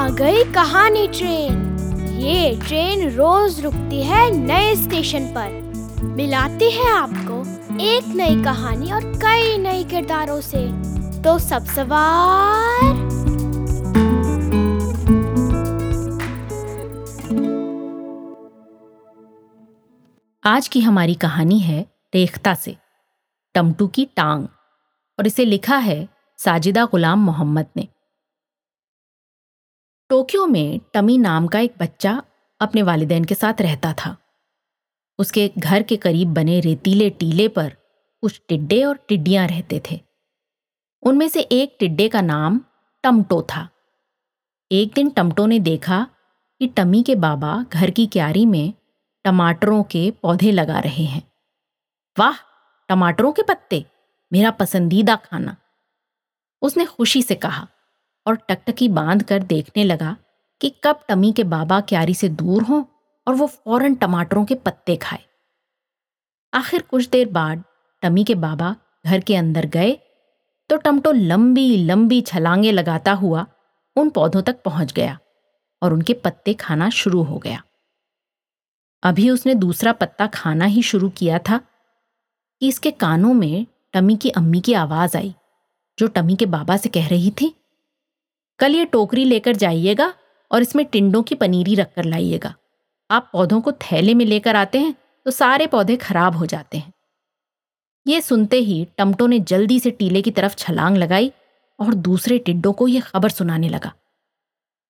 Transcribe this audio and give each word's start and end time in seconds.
कहानी 0.00 1.08
ट्रेन। 1.08 1.78
ये 2.20 2.60
ट्रेन 2.66 3.10
रोज 3.10 3.60
रुकती 3.60 4.02
है 4.02 4.30
नए 4.30 4.76
स्टेशन 4.76 5.24
पर। 5.24 5.50
मिलाती 6.04 6.70
है 6.70 6.90
आपको 6.92 7.42
एक 7.80 8.04
नई 8.06 8.44
कहानी 8.44 8.92
और 8.92 9.04
कई 9.04 9.58
नए 9.58 9.84
किरदारों 9.84 10.40
से। 10.40 10.66
तो 11.22 11.38
सब 11.38 11.64
सवार। 11.64 12.82
आज 20.44 20.68
की 20.68 20.80
हमारी 20.80 21.14
कहानी 21.14 21.58
है 21.58 21.86
रेखता 22.14 22.54
से। 22.54 22.76
टमटू 23.54 23.86
की 23.86 24.04
टांग। 24.04 24.48
और 25.18 25.26
इसे 25.26 25.44
लिखा 25.44 25.76
है 25.76 26.08
साजिदा 26.38 26.84
गुलाम 26.84 27.18
मोहम्मद 27.18 27.66
ने। 27.76 27.88
टोक्यो 30.10 30.46
में 30.46 30.80
टमी 30.94 31.18
नाम 31.18 31.46
का 31.46 31.58
एक 31.58 31.74
बच्चा 31.78 32.22
अपने 32.60 32.82
वालदेन 32.82 33.24
के 33.24 33.34
साथ 33.34 33.54
रहता 33.60 33.92
था। 33.92 34.16
उसके 35.18 35.52
घर 35.58 35.82
के 35.82 35.96
करीब 35.96 36.34
बने 36.34 36.60
रेतीले 36.60 37.10
टीले 37.10 37.48
पर 37.48 37.76
कुछ 38.20 38.42
टिड्डे 38.48 38.84
और 38.84 38.96
टिड्डियाँ 39.08 39.46
रहते 39.48 39.82
थे। 39.90 40.00
उनमें 41.02 41.28
से 41.28 41.40
एक 41.40 41.76
टिड्डे 41.80 42.08
का 42.08 42.20
नाम 42.20 42.60
टमटो 43.02 43.42
था। 43.42 43.68
एक 44.72 44.92
दिन 44.94 45.10
टमटो 45.10 45.46
ने 45.46 45.58
देखा 45.58 46.06
कि 46.58 46.66
टमी 46.66 47.02
के 47.02 47.14
बाबा 47.14 47.66
घर 47.72 47.90
की 47.90 48.06
क्यारी 48.06 48.46
में 48.46 48.74
टमाटरों 49.24 49.82
के 49.82 50.10
पौधे 50.10 50.52
लगा 50.52 50.78
रहे 50.78 51.04
हैं। 51.04 51.32
वाह, 52.18 52.36
टमाटरों 52.88 53.32
के 53.32 53.42
पत्ते! 53.42 53.86
मेरा 54.32 54.50
पसंदीदा 54.50 55.16
खाना! 55.16 55.56
उसने 56.62 56.84
खुशी 56.84 57.22
से 57.22 57.34
कहा। 57.34 57.68
और 58.26 58.36
टकटकी 58.48 58.88
बाँध 58.88 59.22
कर 59.22 59.42
देखने 59.42 59.84
लगा 59.84 60.16
कि 60.60 60.74
कब 60.84 61.00
टमी 61.08 61.32
के 61.32 61.44
बाबा 61.44 61.80
क्यारी 61.80 62.14
से 62.14 62.28
दूर 62.28 62.62
हों 62.62 62.84
और 63.26 63.34
वो 63.34 63.46
फ़ौरन 63.46 63.94
टमाटरों 63.94 64.44
के 64.44 64.54
पत्ते 64.56 64.96
खाए। 64.96 65.24
आखिर 66.52 66.82
कुछ 66.82 67.08
देर 67.08 67.28
बाद 67.28 67.62
टमी 68.02 68.24
के 68.24 68.34
बाबा 68.34 68.74
घर 69.06 69.20
के 69.20 69.36
अंदर 69.36 69.66
गए 69.66 69.92
तो 70.70 70.76
टमटो 70.76 71.12
लंबी 71.12 71.76
लंबी 71.76 72.20
छलांगे 72.20 72.72
लगाता 72.72 73.12
हुआ 73.12 73.46
उन 73.96 74.10
पौधों 74.10 74.42
तक 74.42 74.62
पहुँच 74.62 74.92
गया 74.92 75.18
और 75.82 75.92
उनके 75.92 76.14
पत्ते 76.14 76.54
खाना 76.54 76.88
शुरू 76.90 77.22
हो 77.22 77.38
गया। 77.38 77.62
अभी 79.02 79.28
उसने 79.30 79.54
दूसरा 79.54 79.92
पत्ता 79.92 80.26
खाना 80.26 80.64
ही 80.64 80.82
शुरू 80.82 81.08
किया 81.08 81.38
था 81.38 81.58
कि 81.58 82.68
इसके 82.68 82.90
कानों 82.90 83.32
में 83.34 83.66
टमी 83.92 84.16
की 84.16 84.30
अम्मी 84.30 84.60
की 84.60 84.72
आवाज़ 84.72 85.16
आई, 85.16 85.34
जो 85.98 86.06
टमी 86.06 86.36
के 86.36 86.46
बाबा 86.46 86.76
से 86.76 86.88
कह 86.88 87.08
रही 87.08 87.30
थी 87.30 87.54
कल 88.60 88.74
ये 88.74 88.84
टोकरी 88.84 89.24
लेकर 89.24 89.56
जाइएगा 89.56 90.12
और 90.50 90.62
इसमें 90.62 90.84
टिंडों 90.86 91.22
की 91.22 91.34
पनीरी 91.34 91.74
रखकर 91.74 92.04
लाइएगा। 92.04 92.54
आप 93.10 93.28
पौधों 93.32 93.60
को 93.60 93.72
थैले 93.72 94.14
में 94.14 94.24
लेकर 94.24 94.56
आते 94.56 94.78
हैं 94.78 94.94
तो 95.26 95.30
सारे 95.30 95.66
पौधे 95.66 95.96
खराब 95.96 96.36
हो 96.36 96.46
जाते 96.46 96.78
हैं। 96.78 96.92
ये 98.06 98.20
सुनते 98.20 98.56
ही 98.56 98.84
टमटो 98.98 99.26
ने 99.26 99.38
जल्दी 99.40 99.78
से 99.80 99.90
टीले 99.90 100.22
की 100.22 100.30
तरफ़ 100.30 100.54
छलांग 100.56 100.96
लगाई 100.96 101.32
और 101.78 101.94
दूसरे 101.96 102.38
टिड्डों 102.38 102.72
को 102.72 102.88
यह 102.88 103.00
खबर 103.02 103.28
सुनाने 103.28 103.68
लगा। 103.68 103.92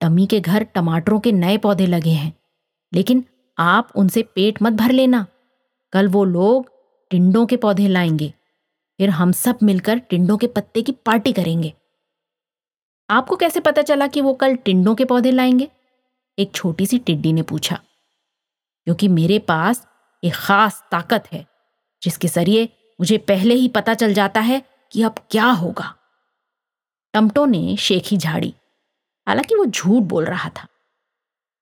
टमी 0.01 0.27
के 0.27 0.41
घर 0.41 0.63
टमाटरों 0.65 1.19
के 1.21 1.33
नए 1.33 1.57
पौधे 1.59 1.87
लगे 1.87 2.11
हैं, 2.11 2.33
लेकिन 2.93 3.25
आप 3.59 3.93
उनसे 3.97 4.23
पेट 4.35 4.63
मत 4.63 4.73
भर 4.73 4.93
लेना। 4.93 5.27
कल 5.93 6.09
वो 6.09 6.25
लोग 6.27 6.71
टिंडों 7.11 7.45
के 7.47 7.57
पौधे 7.57 7.89
लाएँगे, 7.89 8.33
फिर 8.99 9.11
हम 9.11 9.33
सब 9.33 9.59
मिलकर 9.63 9.99
टिंडों 10.01 10.37
के 10.37 10.47
पत्ते 10.47 10.83
की 10.83 10.93
पार्टी 11.07 11.33
करेंगे। 11.33 11.73
आपको 13.11 13.37
कैसे 13.37 13.61
पता 13.61 13.83
चला 13.83 14.07
कि 14.07 14.21
वो 14.21 14.35
कल 14.35 14.57
टिंडों 14.57 14.95
के 14.95 15.05
पौधे 15.05 15.31
लाएँगे? 15.31 15.69
एक 16.39 16.55
छोटी 16.55 16.87
सी 16.87 16.99
टिड्डी 16.99 17.33
ने 17.33 17.43
पूछा। 17.43 17.81
क्योंकि 18.85 19.09
मेरे 19.09 19.39
पास 19.39 19.87
एक 20.25 20.35
खास 20.35 20.85
ताकत 20.91 21.25
है, 21.33 21.47
जिसके 22.03 22.29
ज़रिए 22.29 22.65
मुझे 23.01 23.19
पहले 23.19 23.55
ही 23.55 23.69
पता 23.69 23.95
चल 23.95 24.15
जाता 24.15 24.41
है 24.41 24.63
कि 24.93 25.03
अब 25.03 25.15
क्या 25.31 25.45
होगा। 25.45 25.97
टमटो 27.15 27.47
ने 27.47 27.77
शेखी 27.77 28.17
झाड़ी। 28.17 28.55
हालाँकि 29.29 29.55
वो 29.55 29.67
झूठ 29.67 30.03
बोल 30.03 30.25
रहा 30.25 30.49
था। 30.49 30.69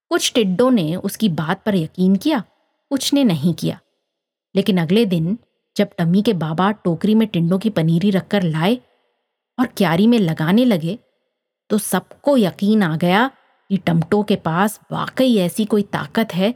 कुछ 0.09 0.33
टिड्डों 0.33 0.71
ने 0.71 0.95
उसकी 0.95 1.29
बात 1.29 1.63
पर 1.63 1.75
यकीन 1.75 2.15
किया, 2.15 2.39
कुछ 2.89 3.13
ने 3.13 3.23
नहीं 3.23 3.53
किया। 3.53 3.79
लेकिन 4.55 4.77
अगले 4.77 5.05
दिन, 5.05 5.37
जब 5.77 5.89
टमी 5.97 6.21
के 6.21 6.33
बाबा 6.33 6.71
टोकरी 6.71 7.15
में 7.15 7.27
टिंडों 7.27 7.59
की 7.59 7.69
पनीरी 7.69 8.11
रखकर 8.11 8.43
लाए 8.43 8.75
और 9.59 9.65
क्यारी 9.65 10.07
में 10.07 10.19
लगाने 10.19 10.65
लगे 10.65 10.99
तो 11.69 11.77
सबको 11.77 12.37
यकीन 12.37 12.83
आ 12.83 12.95
गया 12.97 13.27
कि 13.69 13.77
टमटो 13.77 14.21
के 14.23 14.35
पास 14.37 14.79
वाकई 14.91 15.35
ऐसी 15.37 15.65
कोई 15.65 15.81
ताकत 15.83 16.33
है, 16.33 16.53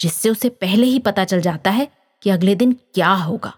जिससे 0.00 0.30
उसे 0.30 0.48
पहले 0.50 0.86
ही 0.86 0.98
पता 1.00 1.24
चल 1.24 1.40
जाता 1.40 1.70
है 1.70 1.88
कि 2.22 2.30
अगले 2.30 2.54
दिन 2.54 2.72
क्या 2.94 3.12
होगा। 3.14 3.52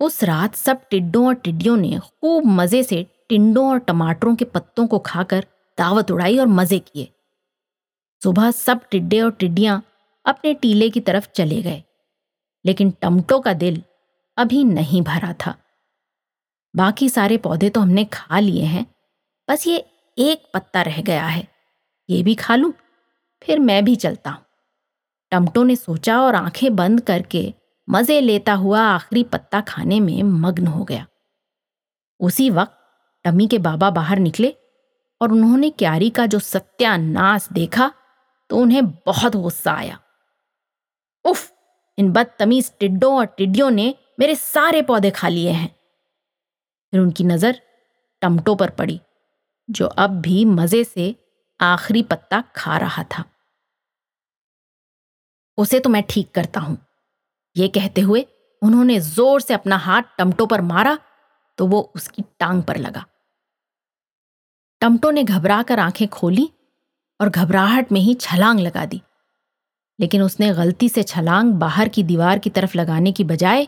उस 0.00 0.22
रात 0.24 0.54
सब 0.56 0.80
टिड्डों 0.90 1.26
और 1.26 1.34
टिड्डियों 1.34 1.76
ने 1.76 1.98
खूब 2.00 2.46
मज़े 2.46 2.82
से 2.82 3.06
टिंडों 3.28 3.68
और 3.70 3.78
टमाटरों 3.80 4.34
के 4.36 4.44
पत्तों 4.44 4.86
को 4.86 4.98
खाकर 5.00 5.46
दावत 5.78 6.10
उड़ाई 6.10 6.38
और 6.38 6.46
मज़े 6.48 6.78
किए। 6.80 7.08
सुबह 8.22 8.50
सब 8.50 8.80
टिड्डे 8.90 9.20
और 9.20 9.30
टिड्डियाँ 9.32 9.82
अपने 10.26 10.52
टीले 10.54 10.88
की 10.90 11.00
तरफ़ 11.00 11.28
चले 11.34 11.60
गए, 11.62 11.82
लेकिन 12.64 12.90
टमटो 13.02 13.38
का 13.40 13.52
दिल 13.54 13.82
अभी 14.36 14.62
नहीं 14.64 15.02
भरा 15.02 15.32
था। 15.36 15.54
बाकी 16.74 17.08
सारे 17.08 17.36
पौधे 17.38 17.68
तो 17.70 17.80
हमने 17.80 18.04
खा 18.04 18.38
लिए 18.40 18.64
हैं, 18.64 18.86
बस 19.48 19.66
ये 19.66 19.84
एक 20.18 20.42
पत्ता 20.54 20.82
रह 20.82 21.00
गया 21.02 21.26
है। 21.26 21.46
ये 22.08 22.22
भी 22.22 22.34
खा 22.34 22.56
लूँ? 22.56 22.72
फिर 23.42 23.58
मैं 23.58 23.84
भी 23.84 23.96
चलता 23.96 24.30
हूँ। 24.30 24.44
टमटो 25.32 25.62
ने 25.64 25.76
सोचा 25.76 26.20
और 26.20 26.34
आँखें 26.34 26.76
बंद 26.76 27.00
करके 27.00 27.54
मज़े 27.88 28.20
लेता 28.20 28.52
हुआ 28.54 28.80
आखिरी 28.80 29.22
पत्ता 29.24 29.60
खाने 29.60 30.00
में 30.00 30.22
मग्न 30.22 30.66
हो 30.66 30.84
गया। 30.84 31.06
उसी 32.20 32.50
वक्त 32.50 32.76
टमी 33.24 33.46
के 33.46 33.58
बाबा 33.58 33.90
बाहर 33.90 34.18
निकले 34.18 34.54
और 35.20 35.32
उन्होंने 35.32 35.70
क्यारी 35.70 36.10
का 36.10 36.26
जो 36.26 36.38
सत्यानाश 36.38 37.48
देखा 37.52 37.92
तो 38.50 38.56
उन्हें 38.56 38.86
बहुत 38.86 39.36
गुस्सा 39.36 39.72
आया। 39.72 39.98
उफ! 41.24 41.50
इन 41.98 42.12
बदतमीज 42.12 42.72
टिड्डों 42.80 43.16
और 43.16 43.26
टिड्डियों 43.26 43.70
ने 43.70 43.94
मेरे 44.20 44.34
सारे 44.34 44.82
पौधे 44.82 45.10
खा 45.10 45.28
लिए 45.28 45.50
हैं। 45.50 45.68
फिर 46.92 47.00
उनकी 47.00 47.24
नज़र 47.24 47.60
टमटो 48.22 48.54
पर 48.54 48.70
पड़ी। 48.70 49.00
जो 49.68 49.86
अब 49.86 50.20
भी 50.20 50.44
मज़े 50.44 50.82
से 50.84 51.14
आखिरी 51.60 52.02
पत्ता 52.02 52.42
खा 52.56 52.76
रहा 52.76 53.02
था। 53.02 53.24
उसे 55.58 55.80
तो 55.80 55.90
मैं 55.90 56.02
ठीक 56.10 56.30
करता 56.30 56.60
हूँ। 56.60 56.76
ये 57.56 57.68
कहते 57.68 58.00
हुए 58.00 58.26
उन्होंने 58.62 58.98
ज़ोर 59.00 59.40
से 59.40 59.54
अपना 59.54 59.76
हाथ 59.76 60.02
टमटो 60.18 60.46
पर 60.46 60.60
मारा 60.60 60.98
तो 61.58 61.66
वो 61.66 61.80
उसकी 61.96 62.22
टांग 62.40 62.62
पर 62.62 62.76
लगा। 62.76 63.04
टमटो 64.82 65.10
ने 65.10 65.24
घबरा 65.24 65.62
कर 65.62 65.78
आँखें 65.78 66.06
खोली 66.08 66.48
और 67.20 67.28
घबराहट 67.28 67.92
में 67.92 68.00
ही 68.00 68.14
छलांग 68.14 68.60
लगा 68.60 68.84
दी। 68.86 69.00
लेकिन 69.98 70.22
उसने 70.22 70.52
गलती 70.54 70.88
से 70.88 71.02
छलांग 71.02 71.52
बाहर 71.52 71.88
की 71.88 72.02
दीवार 72.02 72.38
की 72.38 72.50
तरफ़ 72.50 72.76
लगाने 72.78 73.12
की 73.12 73.24
बजाय 73.24 73.66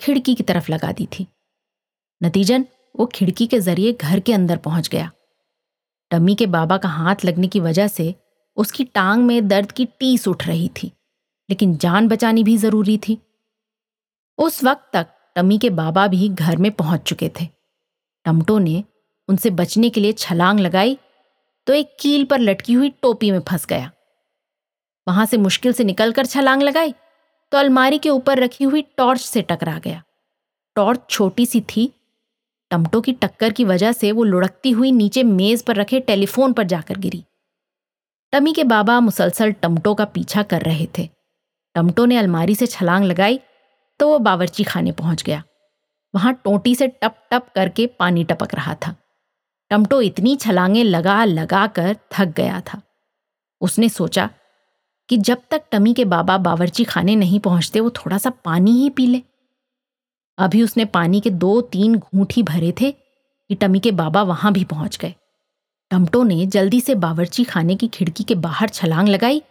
खिड़की 0.00 0.34
की 0.34 0.42
तरफ़ 0.42 0.70
लगा 0.72 0.92
दी 0.92 1.06
थी। 1.12 1.26
नतीजन, 2.20 2.66
वो 2.94 3.06
खिड़की 3.06 3.46
के 3.46 3.60
ज़रिए 3.60 3.92
घर 3.92 4.20
के 4.20 4.32
अंदर 4.32 4.56
पहुँच 4.56 4.88
गया। 4.88 5.10
टम्मी 6.10 6.34
के 6.34 6.46
बाबा 6.48 6.76
का 6.78 6.88
हाथ 6.88 7.24
लगने 7.24 7.48
की 7.48 7.60
वजह 7.60 7.88
से 7.88 8.14
उसकी 8.56 8.84
टांग 8.84 9.24
में 9.24 9.48
दर्द 9.48 9.72
की 9.72 9.84
टीस 9.86 10.26
उठ 10.28 10.46
रही 10.46 10.68
थी, 10.74 10.92
लेकिन 11.48 11.76
जान 11.76 12.08
बचानी 12.08 12.44
भी 12.44 12.56
ज़रूरी 12.56 12.96
थी। 12.98 13.18
उस 14.38 14.62
वक्त 14.64 14.90
तक 14.92 15.06
टमी 15.36 15.58
के 15.58 15.70
बाबा 15.72 16.06
भी 16.08 16.28
घर 16.28 16.56
में 16.56 16.70
पहुँच 16.72 17.02
चुके 17.02 17.30
थे। 17.30 17.46
टमटो 18.26 18.58
ने 18.58 18.82
उनसे 19.28 19.50
बचने 19.52 19.90
के 19.90 20.00
लिए 20.00 20.12
छलांग 20.14 20.60
लगाई 20.60 20.98
तो 21.66 21.72
एक 21.74 21.96
कील 22.00 22.24
पर 22.24 22.40
लटकी 22.40 22.72
हुई 22.72 22.88
टोपी 23.02 23.30
में 23.30 23.40
फंस 23.40 23.66
गया। 23.66 23.90
वहाँ 25.06 25.26
से 25.26 25.36
मुश्किल 25.38 25.72
से 25.72 25.84
निकलकर 25.84 26.26
छलांग 26.26 26.62
लगाई 26.62 26.94
तो 27.52 27.58
अलमारी 27.58 27.98
के 27.98 28.10
ऊपर 28.10 28.38
रखी 28.38 28.64
हुई 28.64 28.82
टॉर्च 28.96 29.20
से 29.20 29.42
टकरा 29.42 29.78
गया। 29.78 30.02
टॉर्च 30.76 31.00
छोटी 31.10 31.46
सी 31.46 31.60
थी 31.66 31.90
टमटो 32.70 33.00
की 33.00 33.12
टक्कर 33.12 33.52
की 33.52 33.64
वजह 33.64 33.92
से 33.92 34.12
वो 34.12 34.24
लुढ़कती 34.24 34.70
हुई 34.70 34.90
नीचे 34.92 35.22
मेज 35.22 35.62
पर 35.62 35.76
रखे 35.76 36.00
टेलीफोन 36.00 36.52
पर 36.52 36.64
जाकर 36.64 36.98
गिरी। 36.98 37.24
टमी 38.32 38.52
के 38.52 38.64
बाबा 38.64 38.98
मुसलसल 39.00 39.52
टमटो 39.52 39.94
का 39.94 40.04
पीछा 40.04 40.42
कर 40.42 40.62
रहे 40.62 40.86
थे। 40.98 41.08
टमटो 41.74 42.04
ने 42.06 42.16
अलमारी 42.16 42.54
से 42.54 42.66
छलांग 42.66 43.04
लगाई 43.04 43.40
तो 44.00 44.08
वो 44.08 44.18
बावर्ची 44.18 44.64
खाने 44.64 44.92
पहुँच 44.92 45.22
गया। 45.22 45.42
वहाँ 46.14 46.32
टोटी 46.44 46.74
से 46.74 46.86
टप 46.88 47.14
टप 47.32 47.46
करके 47.54 47.86
पानी 47.98 48.24
टपक 48.24 48.54
रहा 48.54 48.74
था। 48.74 48.94
टमटो 49.70 50.00
इतनी 50.00 50.36
छलांगे 50.36 50.82
लगा 50.82 51.24
लगा 51.24 51.66
कर 51.66 51.96
थक 52.12 52.34
गया 52.36 52.60
था। 52.66 52.80
उसने 53.60 53.88
सोचा 53.88 54.28
कि 55.08 55.16
जब 55.16 55.38
तक 55.50 55.62
टमी 55.72 55.92
के 55.94 56.04
बाबा 56.04 56.36
बावर्ची 56.38 56.84
खाने 56.84 57.16
नहीं 57.16 57.40
पहुँचते 57.40 57.80
वो 57.80 57.90
थोड़ा 57.90 58.18
सा 58.18 58.30
पानी 58.44 58.72
ही 58.72 58.90
पी 58.90 59.06
ले। 59.06 59.22
अभी 60.38 60.62
उसने 60.62 60.84
पानी 60.84 61.20
के 61.20 61.30
दो 61.30 61.60
तीन 61.62 61.96
घूंट 61.96 62.32
ही 62.32 62.42
भरे 62.42 62.72
थे 62.80 62.90
कि 62.90 63.54
टमी 63.54 63.80
के 63.80 63.90
बाबा 63.92 64.22
वहाँ 64.22 64.52
भी 64.52 64.64
पहुँच 64.64 64.98
गए। 64.98 65.14
टमटो 65.90 66.22
ने 66.22 66.46
जल्दी 66.46 66.80
से 66.80 66.94
बावर्ची 66.94 67.44
खाने 67.44 67.76
की 67.76 67.88
खिड़की 67.88 68.24
के 68.24 68.34
बाहर 68.34 68.68
छलांग 68.68 69.08
लगाई 69.08 69.42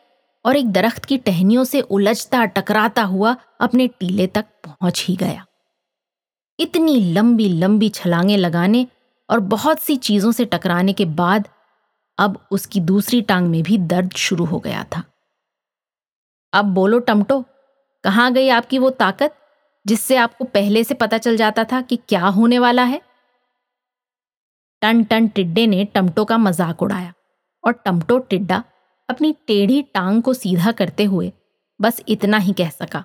और 0.45 0.55
एक 0.55 0.71
दरख्त 0.71 1.05
की 1.05 1.17
टहनियों 1.17 1.63
से 1.63 1.81
उलझता 1.81 2.45
टकराता 2.45 3.03
हुआ 3.03 3.35
अपने 3.59 3.87
टीले 3.87 4.27
तक 4.27 4.45
पहुँच 4.65 5.05
ही 5.07 5.15
गया। 5.15 5.45
इतनी 6.59 7.13
लंबी 7.13 7.47
लंबी 7.49 7.89
छलांगे 7.89 8.37
लगाने 8.37 8.87
और 9.29 9.39
बहुत 9.39 9.79
सी 9.79 9.95
चीज़ों 9.95 10.31
से 10.31 10.45
टकराने 10.45 10.93
के 10.93 11.05
बाद 11.05 11.47
अब 12.17 12.39
उसकी 12.51 12.79
दूसरी 12.79 13.21
टांग 13.21 13.47
में 13.47 13.61
भी 13.63 13.77
दर्द 13.77 14.13
शुरू 14.15 14.45
हो 14.45 14.59
गया 14.59 14.83
था। 14.83 15.03
अब 16.53 16.65
बोलो 16.65 16.99
टमटो, 16.99 17.43
कहाँ 18.03 18.31
गई 18.33 18.49
आपकी 18.49 18.77
वो 18.77 18.89
ताकत? 18.89 19.35
जिससे 19.87 20.15
आपको 20.17 20.45
पहले 20.45 20.83
से 20.83 20.93
पता 20.93 21.17
चल 21.17 21.37
जाता 21.37 21.63
था 21.63 21.81
कि 21.81 21.95
क्या 22.09 22.27
होने 22.29 22.59
वाला 22.59 22.83
है। 22.83 23.01
टन 24.81 25.03
टन 25.03 25.27
टिड्डे 25.27 25.65
ने 25.67 25.83
टमटो 25.85 26.25
का 26.25 26.37
मज़ाक 26.37 26.81
उड़ाया 26.83 27.13
और 27.63 27.73
टमटो 27.85 28.17
टिड्डा 28.21 28.63
अपनी 29.09 29.31
टेढ़ी 29.47 29.81
टांग 29.93 30.21
को 30.23 30.33
सीधा 30.33 30.71
करते 30.71 31.03
हुए 31.05 31.31
बस 31.79 32.01
इतना 32.07 32.37
ही 32.37 32.53
कह 32.53 32.69
सका, 32.71 33.03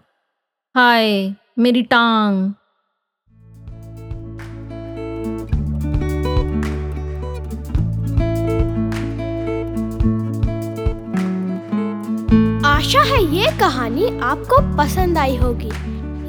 हाय, 0.75 1.35
मेरी 1.59 1.83
टांग! 1.85 2.53
आशा 12.67 13.03
है 13.05 13.23
ये 13.35 13.51
कहानी 13.59 14.07
आपको 14.21 14.61
पसंद 14.77 15.19
आई 15.19 15.37
होगी। 15.37 15.71